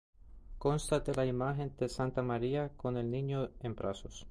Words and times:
Consta 0.57 0.99
de 0.99 1.13
la 1.13 1.27
imagen 1.27 1.75
de 1.77 1.87
Santa 1.87 2.23
María 2.23 2.69
con 2.75 2.97
el 2.97 3.11
Niño 3.11 3.51
en 3.59 3.75
brazos. 3.75 4.19